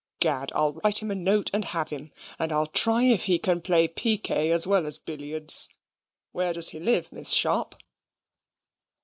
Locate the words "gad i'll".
0.19-0.73